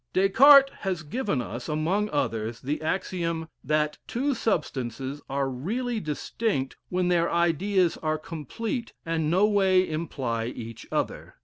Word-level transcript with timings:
Des 0.13 0.29
Cartes 0.29 0.73
has 0.79 1.03
given 1.03 1.43
us, 1.43 1.69
among 1.69 2.09
others, 2.09 2.59
the 2.61 2.81
axiom 2.81 3.47
"That 3.63 3.99
two 4.07 4.33
substances 4.33 5.21
are 5.29 5.47
really 5.47 5.99
distinct 5.99 6.75
when 6.89 7.07
their 7.09 7.29
ideas 7.31 7.97
are 7.97 8.17
complete, 8.17 8.93
and 9.05 9.29
no 9.29 9.45
way 9.45 9.87
imply 9.87 10.45
each 10.45 10.87
other. 10.91 11.35